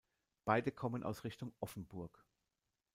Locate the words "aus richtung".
1.03-1.53